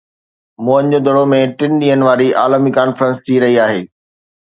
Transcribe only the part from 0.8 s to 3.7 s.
جو دڙو ۾ ٽن ڏينهن واري عالمي ڪانفرنس ٿي رهي